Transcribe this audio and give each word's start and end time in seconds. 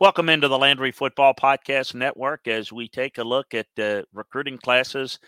Welcome 0.00 0.30
into 0.30 0.48
the 0.48 0.56
Landry 0.56 0.92
Football 0.92 1.34
Podcast 1.34 1.94
Network 1.94 2.48
as 2.48 2.72
we 2.72 2.88
take 2.88 3.18
a 3.18 3.22
look 3.22 3.52
at 3.52 3.66
uh, 3.78 4.00
recruiting 4.14 4.56
classes 4.56 5.18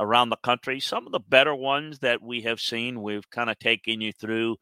around 0.00 0.30
the 0.30 0.36
country. 0.36 0.80
Some 0.80 1.04
of 1.04 1.12
the 1.12 1.20
better 1.20 1.54
ones 1.54 1.98
that 1.98 2.22
we 2.22 2.40
have 2.40 2.58
seen, 2.58 3.02
we've 3.02 3.28
kind 3.28 3.50
of 3.50 3.58
taken 3.58 4.00
you 4.00 4.10
through 4.10 4.56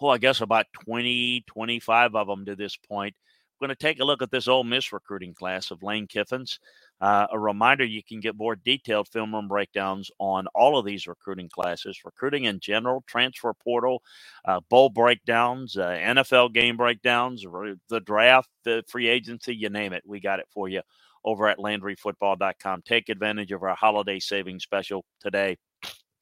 oh, 0.00 0.10
I 0.10 0.18
guess 0.18 0.42
about 0.42 0.66
20, 0.84 1.42
25 1.48 2.14
of 2.14 2.28
them 2.28 2.44
to 2.46 2.54
this 2.54 2.76
point. 2.76 3.16
We're 3.58 3.68
going 3.68 3.76
to 3.76 3.82
take 3.82 4.00
a 4.00 4.04
look 4.04 4.20
at 4.20 4.30
this 4.30 4.48
Ole 4.48 4.64
Miss 4.64 4.92
recruiting 4.92 5.32
class 5.32 5.70
of 5.70 5.82
Lane 5.82 6.06
Kiffin's. 6.06 6.60
Uh, 7.00 7.26
a 7.30 7.38
reminder 7.38 7.84
you 7.84 8.02
can 8.02 8.20
get 8.20 8.36
more 8.36 8.56
detailed 8.56 9.08
film 9.08 9.34
room 9.34 9.48
breakdowns 9.48 10.10
on 10.18 10.46
all 10.54 10.78
of 10.78 10.84
these 10.84 11.06
recruiting 11.06 11.48
classes, 11.48 12.00
recruiting 12.04 12.44
in 12.44 12.60
general, 12.60 13.02
transfer 13.06 13.52
portal, 13.54 14.02
uh, 14.44 14.60
bowl 14.68 14.90
breakdowns, 14.90 15.76
uh, 15.76 15.88
NFL 15.88 16.52
game 16.52 16.76
breakdowns, 16.76 17.44
the 17.88 18.00
draft, 18.00 18.48
the 18.64 18.82
free 18.88 19.08
agency, 19.08 19.54
you 19.54 19.68
name 19.70 19.92
it. 19.92 20.02
We 20.06 20.20
got 20.20 20.40
it 20.40 20.46
for 20.52 20.68
you 20.68 20.82
over 21.24 21.48
at 21.48 21.58
LandryFootball.com. 21.58 22.82
Take 22.82 23.08
advantage 23.08 23.52
of 23.52 23.62
our 23.62 23.74
holiday 23.74 24.18
savings 24.18 24.62
special 24.62 25.04
today. 25.20 25.56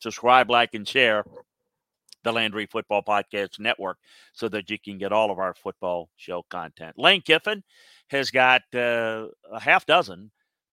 Subscribe, 0.01 0.51
like, 0.51 0.75
and 0.75 0.87
share 0.87 1.25
the 2.25 2.33
Landry 2.33 2.67
Football 2.67 3.03
Podcast 3.03 3.61
Network 3.61 3.99
so 4.33 4.49
that 4.49 4.69
you 4.69 4.79
can 4.79 4.99
get 4.99 5.13
all 5.13 5.31
of 5.31 5.39
our 5.39 5.55
football 5.55 6.09
show 6.17 6.45
content. 6.51 6.99
Lane 6.99 7.23
Kiffin 7.23 7.63
has 8.09 8.31
got 8.31 8.63
uh, 8.75 9.29
a 9.53 9.61
half 9.61 9.87
dozen 9.87 10.31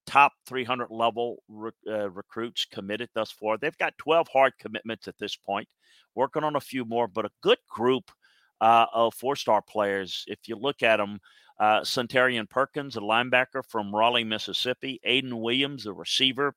top 0.08 0.34
300 0.48 0.90
level 0.90 1.44
re- 1.48 1.72
uh, 1.88 2.10
recruits 2.10 2.66
committed 2.66 3.10
thus 3.14 3.32
far. 3.32 3.58
They've 3.58 3.78
got 3.78 3.98
12 3.98 4.28
hard 4.30 4.54
commitments 4.60 5.08
at 5.08 5.18
this 5.20 5.36
point, 5.36 5.68
working 6.16 6.44
on 6.44 6.56
a 6.56 6.62
few 6.62 6.86
more, 6.86 7.08
but 7.08 7.26
a 7.26 7.32
good 7.42 7.60
group 7.70 8.12
uh, 8.60 8.88
of 8.94 9.14
four 9.14 9.36
star 9.36 9.62
players. 9.62 10.24
If 10.28 10.40
you 10.48 10.56
look 10.56 10.84
at 10.84 10.98
them, 10.98 11.20
uh, 11.60 11.82
Suntarine 11.82 12.50
Perkins, 12.50 12.98
a 12.98 13.02
linebacker 13.02 13.64
from 13.68 13.94
Raleigh, 13.94 14.24
Mississippi, 14.24 15.00
Ayden 15.08 15.42
Williams, 15.42 15.86
a 15.86 15.94
receiver 15.94 16.56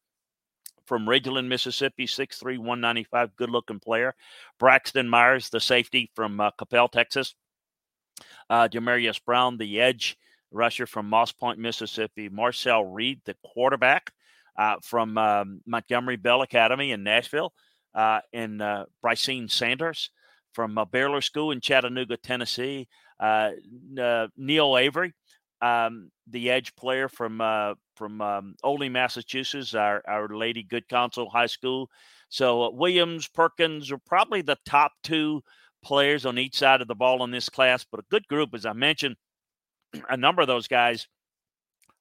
from 0.87 1.07
Ridgeland, 1.07 1.49
Mississippi, 1.49 2.07
6'3, 2.07 2.59
195, 2.59 3.37
good 3.37 3.51
looking 3.51 3.81
player. 3.81 4.15
Braxton 4.59 5.09
Myers, 5.09 5.49
the 5.49 5.61
safety 5.61 6.11
from 6.15 6.41
uh, 6.41 6.51
Coppell, 6.59 6.91
Texas. 6.91 7.35
Uh, 8.49 8.69
Demarius 8.69 9.21
Brown, 9.25 9.57
the 9.57 9.81
edge 9.81 10.17
rusher 10.51 10.87
from 10.87 11.09
Moss 11.09 11.33
Point, 11.33 11.59
Mississippi. 11.59 12.29
Marcel 12.29 12.85
Reed, 12.85 13.21
the 13.25 13.37
quarterback 13.45 14.13
uh, 14.57 14.77
from 14.83 15.19
um, 15.19 15.61
Montgomery 15.67 16.17
Bell 16.17 16.43
Academy 16.43 16.93
in 16.93 17.03
Nashville. 17.03 17.53
Uh, 17.95 18.21
and 18.33 18.61
uh, 18.61 18.87
Sanders 19.15 20.11
from 20.53 20.79
uh, 20.79 20.85
Baylor 20.85 21.21
School 21.21 21.51
in 21.51 21.61
Chattanooga, 21.61 22.17
Tennessee. 22.17 22.89
Uh, 23.21 23.51
uh, 24.01 24.27
Neil 24.37 24.77
Avery, 24.77 25.15
um, 25.63 26.11
the 26.27 26.51
edge 26.51 26.75
player 26.77 27.09
from 27.09 27.41
uh, 27.41 27.75
from 27.97 28.21
um, 28.21 28.55
Olney, 28.63 28.89
Massachusetts, 28.89 29.75
our 29.75 30.03
our 30.07 30.29
Lady 30.29 30.63
Good 30.63 30.89
Counsel 30.89 31.31
High 31.31 31.47
School. 31.47 31.91
So 32.29 32.65
uh, 32.65 32.71
Williams, 32.71 33.29
Perkins 33.29 33.91
are 33.93 33.99
probably 33.99 34.43
the 34.43 34.59
top 34.67 34.93
two 35.03 35.43
players 35.85 36.27
on 36.27 36.39
each 36.39 36.59
side 36.59 36.81
of 36.81 36.89
the 36.89 36.95
ball 36.95 37.23
in 37.25 37.31
this 37.31 37.49
class, 37.49 37.85
but 37.89 38.01
a 38.01 38.07
good 38.11 38.27
group, 38.29 38.55
as 38.55 38.67
I 38.67 38.73
mentioned. 38.73 39.17
A 40.09 40.17
number 40.17 40.43
of 40.43 40.49
those 40.49 40.67
guys 40.67 41.07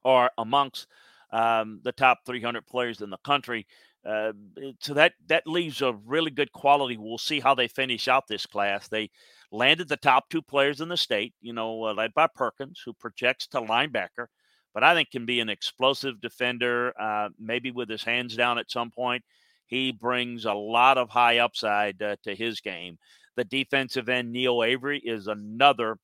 are 0.03 0.31
amongst 0.37 0.87
um, 1.31 1.79
the 1.83 1.91
top 1.91 2.19
300 2.25 2.65
players 2.65 3.01
in 3.01 3.09
the 3.09 3.17
country. 3.23 3.67
Uh, 4.05 4.33
so 4.79 4.93
that 4.93 5.13
that 5.27 5.47
leaves 5.47 5.81
a 5.81 5.93
really 6.05 6.31
good 6.31 6.51
quality. 6.51 6.97
We'll 6.97 7.17
see 7.17 7.39
how 7.39 7.55
they 7.55 7.67
finish 7.69 8.07
out 8.07 8.27
this 8.27 8.45
class. 8.45 8.87
They 8.87 9.09
landed 9.51 9.87
the 9.87 9.97
top 9.97 10.29
two 10.29 10.41
players 10.41 10.81
in 10.81 10.89
the 10.89 10.97
state, 10.97 11.33
you 11.41 11.53
know, 11.53 11.85
uh, 11.85 11.93
led 11.93 12.13
by 12.13 12.27
Perkins, 12.35 12.81
who 12.83 12.93
projects 12.93 13.47
to 13.47 13.61
linebacker, 13.61 14.27
but 14.73 14.83
I 14.83 14.93
think 14.93 15.11
can 15.11 15.25
be 15.25 15.39
an 15.39 15.49
explosive 15.49 16.19
defender, 16.19 16.93
uh, 16.99 17.29
maybe 17.39 17.71
with 17.71 17.89
his 17.89 18.03
hands 18.03 18.35
down 18.35 18.57
at 18.57 18.71
some 18.71 18.91
point. 18.91 19.23
He 19.67 19.91
brings 19.91 20.45
a 20.45 20.53
lot 20.53 20.97
of 20.97 21.09
high 21.09 21.37
upside 21.37 22.01
uh, 22.01 22.17
to 22.23 22.35
his 22.35 22.59
game. 22.59 22.97
The 23.37 23.45
defensive 23.45 24.09
end, 24.09 24.31
Neil 24.31 24.63
Avery, 24.63 24.99
is 24.99 25.27
another 25.27 25.97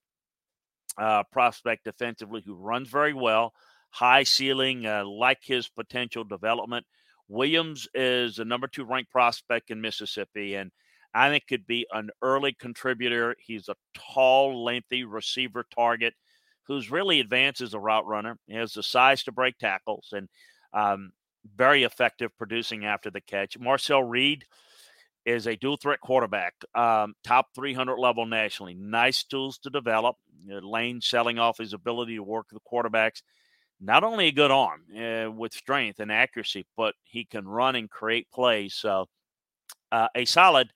uh, 0.98 1.24
prospect 1.32 1.84
defensively 1.84 2.42
who 2.46 2.56
runs 2.56 2.88
very 2.88 3.14
well, 3.14 3.54
high 3.90 4.24
ceiling, 4.24 4.84
like 4.84 5.40
his 5.42 5.68
potential 5.68 6.24
development. 6.24 6.86
Williams 7.30 7.88
is 7.94 8.40
a 8.40 8.46
number 8.46 8.68
two 8.68 8.84
ranked 8.84 9.12
prospect 9.12 9.72
in 9.72 9.80
Mississippi, 9.80 10.56
and 10.56 10.72
I 11.14 11.30
think 11.30 11.48
could 11.48 11.66
be 11.66 11.88
an 11.92 12.10
early 12.22 12.54
contributor. 12.54 13.36
He's 13.40 13.70
a 13.70 13.76
tall, 13.94 14.64
lengthy 14.64 15.04
receiver 15.06 15.66
target 15.74 16.14
who's 16.64 16.92
really 16.92 17.20
advanced 17.20 17.62
as 17.62 17.74
a 17.74 17.80
route 17.80 18.06
runner. 18.06 18.38
He 18.48 18.56
has 18.56 18.74
the 18.74 18.84
size 18.84 19.24
to 19.24 19.32
break 19.32 19.58
tackles 19.58 20.10
and 20.12 20.28
um, 20.74 21.12
very 21.56 21.84
effective 21.84 22.36
producing 22.38 22.86
after 22.86 23.10
the 23.10 23.22
catch. 23.22 23.58
Marcel 23.58 24.04
Reed 24.04 24.46
is 25.26 25.48
a 25.48 25.56
dual 25.56 25.78
threat 25.78 26.00
quarterback, 26.00 26.54
um, 26.76 27.16
top 27.24 27.48
300 27.56 27.98
level 27.98 28.26
nationally. 28.26 28.76
Nice 28.76 29.24
tools 29.24 29.58
to 29.60 29.70
develop. 29.70 30.16
Lane 30.48 31.02
selling 31.02 31.38
off 31.38 31.58
his 31.58 31.74
ability 31.74 32.16
to 32.16 32.24
work 32.24 32.48
the 32.52 32.60
quarterbacks. 32.72 33.22
Not 33.82 34.04
only 34.04 34.28
a 34.28 34.32
good 34.32 34.52
arm 34.52 34.82
uh, 34.98 35.32
with 35.32 35.54
strength 35.54 36.00
and 36.00 36.12
accuracy, 36.12 36.66
but 36.76 36.96
he 37.04 37.26
can 37.26 37.48
run 37.48 37.76
and 37.76 37.90
create 37.90 38.30
plays. 38.32 38.76
So, 38.76 39.06
uh, 39.92 40.08
a 40.16 40.26
solid 40.26 40.70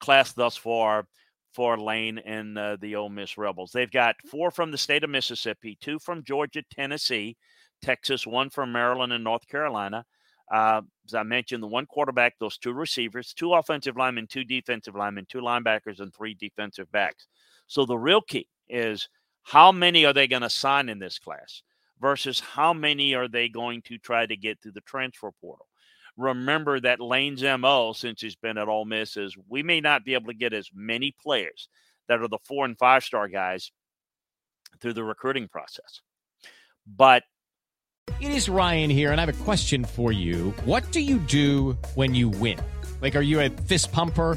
class 0.00 0.32
thus 0.32 0.56
far 0.56 1.06
for 1.52 1.78
Lane 1.78 2.18
and 2.18 2.56
uh, 2.58 2.76
the 2.80 2.96
Ole 2.96 3.08
Miss 3.08 3.36
Rebels. 3.36 3.72
They've 3.72 3.90
got 3.90 4.16
four 4.30 4.50
from 4.50 4.70
the 4.70 4.78
state 4.78 5.04
of 5.04 5.10
Mississippi, 5.10 5.76
two 5.80 5.98
from 5.98 6.22
Georgia, 6.22 6.62
Tennessee, 6.70 7.36
Texas, 7.82 8.26
one 8.26 8.50
from 8.50 8.72
Maryland 8.72 9.12
and 9.12 9.24
North 9.24 9.46
Carolina. 9.48 10.04
Uh, 10.52 10.82
as 11.06 11.14
I 11.14 11.22
mentioned, 11.22 11.62
the 11.62 11.68
one 11.68 11.86
quarterback, 11.86 12.34
those 12.38 12.58
two 12.58 12.72
receivers, 12.72 13.32
two 13.32 13.54
offensive 13.54 13.96
linemen, 13.96 14.26
two 14.26 14.44
defensive 14.44 14.96
linemen, 14.96 15.26
two 15.28 15.40
linebackers, 15.40 16.00
and 16.00 16.12
three 16.12 16.34
defensive 16.34 16.90
backs. 16.92 17.26
So 17.66 17.86
the 17.86 17.96
real 17.98 18.20
key 18.20 18.48
is 18.68 19.08
how 19.42 19.72
many 19.72 20.04
are 20.04 20.12
they 20.12 20.26
going 20.26 20.42
to 20.42 20.50
sign 20.50 20.88
in 20.88 20.98
this 20.98 21.18
class 21.18 21.62
versus 22.00 22.40
how 22.40 22.72
many 22.72 23.14
are 23.14 23.28
they 23.28 23.48
going 23.48 23.82
to 23.82 23.98
try 23.98 24.26
to 24.26 24.36
get 24.36 24.60
through 24.60 24.72
the 24.72 24.80
transfer 24.80 25.30
portal 25.40 25.66
remember 26.16 26.78
that 26.80 27.00
Lane's 27.00 27.42
MO 27.42 27.92
since 27.92 28.20
he's 28.20 28.36
been 28.36 28.58
at 28.58 28.68
Ole 28.68 28.84
Miss 28.84 29.16
is 29.16 29.36
we 29.48 29.62
may 29.62 29.80
not 29.80 30.04
be 30.04 30.14
able 30.14 30.26
to 30.26 30.34
get 30.34 30.52
as 30.52 30.68
many 30.74 31.14
players 31.22 31.68
that 32.08 32.20
are 32.20 32.28
the 32.28 32.38
four 32.44 32.64
and 32.64 32.78
five 32.78 33.02
star 33.02 33.28
guys 33.28 33.72
through 34.80 34.94
the 34.94 35.04
recruiting 35.04 35.48
process. 35.48 36.00
But 36.86 37.24
it 38.20 38.32
is 38.32 38.48
Ryan 38.48 38.90
here, 38.90 39.12
and 39.12 39.20
I 39.20 39.24
have 39.24 39.40
a 39.40 39.44
question 39.44 39.84
for 39.84 40.12
you. 40.12 40.54
What 40.64 40.90
do 40.92 41.00
you 41.00 41.18
do 41.18 41.78
when 41.94 42.14
you 42.14 42.28
win? 42.28 42.60
Like, 43.00 43.16
are 43.16 43.22
you 43.22 43.40
a 43.40 43.48
fist 43.48 43.92
pumper? 43.92 44.36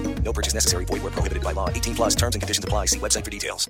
No 0.23 0.33
purchase 0.33 0.53
necessary. 0.53 0.85
Void 0.85 1.03
were 1.03 1.11
prohibited 1.11 1.43
by 1.43 1.51
law. 1.51 1.69
18 1.69 1.95
plus 1.95 2.15
terms 2.15 2.35
and 2.35 2.41
conditions 2.41 2.63
apply. 2.63 2.85
See 2.85 2.99
website 2.99 3.25
for 3.25 3.31
details. 3.31 3.69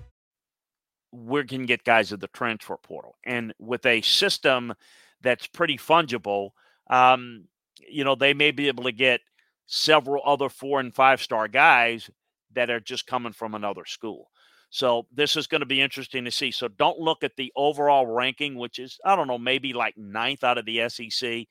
we 1.11 1.43
can 1.45 1.65
get 1.65 1.83
guys 1.83 2.13
at 2.13 2.19
the 2.21 2.27
transfer 2.27 2.77
portal. 2.77 3.15
And 3.25 3.53
with 3.59 3.85
a 3.85 4.01
system 4.01 4.73
that's 5.21 5.47
pretty 5.47 5.77
fungible, 5.77 6.51
um, 6.89 7.45
you 7.87 8.03
know, 8.03 8.15
they 8.15 8.33
may 8.33 8.51
be 8.51 8.67
able 8.67 8.85
to 8.85 8.91
get 8.91 9.21
several 9.65 10.21
other 10.25 10.49
four 10.49 10.79
and 10.79 10.93
five 10.93 11.21
star 11.21 11.47
guys 11.47 12.09
that 12.53 12.69
are 12.69 12.79
just 12.79 13.07
coming 13.07 13.33
from 13.33 13.55
another 13.55 13.85
school. 13.85 14.29
So 14.69 15.05
this 15.13 15.35
is 15.35 15.47
going 15.47 15.61
to 15.61 15.65
be 15.67 15.81
interesting 15.81 16.25
to 16.25 16.31
see. 16.31 16.51
So 16.51 16.67
don't 16.69 16.99
look 16.99 17.23
at 17.23 17.35
the 17.35 17.51
overall 17.55 18.05
ranking, 18.05 18.55
which 18.55 18.79
is, 18.79 18.99
I 19.05 19.15
don't 19.15 19.27
know, 19.27 19.37
maybe 19.37 19.73
like 19.73 19.97
ninth 19.97 20.43
out 20.43 20.57
of 20.57 20.65
the 20.65 20.87
SEC. 20.89 21.47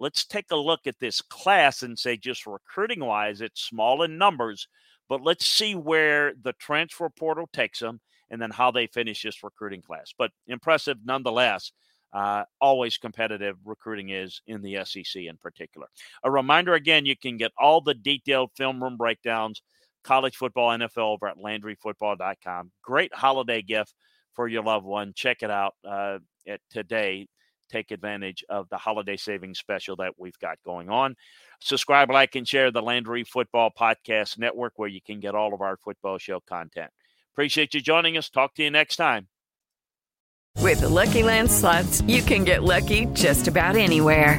Let's 0.00 0.24
take 0.24 0.46
a 0.50 0.56
look 0.56 0.86
at 0.86 0.98
this 0.98 1.20
class 1.20 1.82
and 1.82 1.98
say, 1.98 2.16
just 2.16 2.46
recruiting 2.46 3.00
wise, 3.00 3.42
it's 3.42 3.62
small 3.62 4.02
in 4.02 4.16
numbers, 4.16 4.66
but 5.08 5.22
let's 5.22 5.46
see 5.46 5.74
where 5.74 6.32
the 6.42 6.54
transfer 6.54 7.10
portal 7.10 7.48
takes 7.52 7.80
them 7.80 8.00
and 8.30 8.40
then 8.40 8.50
how 8.50 8.70
they 8.70 8.86
finish 8.86 9.22
this 9.22 9.44
recruiting 9.44 9.82
class. 9.82 10.14
But 10.16 10.30
impressive 10.48 10.98
nonetheless. 11.04 11.72
Uh, 12.12 12.42
always 12.60 12.98
competitive 12.98 13.56
recruiting 13.64 14.08
is 14.08 14.42
in 14.48 14.62
the 14.62 14.84
SEC 14.84 15.22
in 15.22 15.36
particular. 15.36 15.86
A 16.24 16.30
reminder 16.30 16.74
again, 16.74 17.06
you 17.06 17.16
can 17.16 17.36
get 17.36 17.52
all 17.56 17.80
the 17.80 17.94
detailed 17.94 18.50
film 18.56 18.82
room 18.82 18.96
breakdowns, 18.96 19.62
college 20.02 20.34
football, 20.34 20.76
NFL 20.76 21.14
over 21.14 21.28
at 21.28 21.36
LandryFootball.com. 21.36 22.72
Great 22.82 23.14
holiday 23.14 23.62
gift 23.62 23.94
for 24.34 24.48
your 24.48 24.64
loved 24.64 24.86
one. 24.86 25.12
Check 25.14 25.42
it 25.42 25.50
out 25.52 25.74
uh, 25.86 26.18
at 26.48 26.60
today. 26.70 27.28
Take 27.70 27.90
advantage 27.90 28.44
of 28.48 28.68
the 28.68 28.76
holiday 28.76 29.16
savings 29.16 29.58
special 29.58 29.96
that 29.96 30.14
we've 30.18 30.38
got 30.38 30.58
going 30.64 30.90
on. 30.90 31.16
Subscribe, 31.60 32.10
like, 32.10 32.34
and 32.34 32.46
share 32.46 32.70
the 32.70 32.82
Landry 32.82 33.24
Football 33.24 33.70
Podcast 33.78 34.38
Network 34.38 34.72
where 34.76 34.88
you 34.88 35.00
can 35.00 35.20
get 35.20 35.34
all 35.34 35.54
of 35.54 35.60
our 35.60 35.76
football 35.76 36.18
show 36.18 36.40
content. 36.40 36.90
Appreciate 37.32 37.74
you 37.74 37.80
joining 37.80 38.16
us. 38.16 38.28
Talk 38.28 38.54
to 38.54 38.62
you 38.62 38.70
next 38.70 38.96
time. 38.96 39.28
With 40.58 40.80
the 40.80 40.88
Lucky 40.88 41.22
Land 41.22 41.50
slots, 41.50 42.02
you 42.02 42.22
can 42.22 42.44
get 42.44 42.62
lucky 42.62 43.06
just 43.06 43.48
about 43.48 43.76
anywhere. 43.76 44.38